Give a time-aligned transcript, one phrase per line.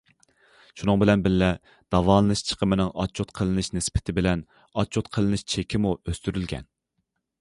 [0.81, 1.49] شۇنىڭ بىلەن بىللە،
[1.95, 6.67] داۋالىنىش چىقىمىنىڭ ئاتچوت قىلىنىش نىسبىتى بىلەن ئاتچوت قىلىنىش چېكىمۇ ئۆستۈرۈلگەن.